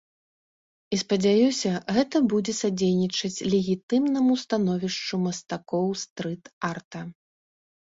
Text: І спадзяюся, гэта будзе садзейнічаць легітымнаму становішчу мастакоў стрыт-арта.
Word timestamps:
І 0.95 0.97
спадзяюся, 1.01 1.73
гэта 1.97 2.21
будзе 2.33 2.55
садзейнічаць 2.61 3.45
легітымнаму 3.53 4.39
становішчу 4.47 5.15
мастакоў 5.29 5.87
стрыт-арта. 6.09 7.07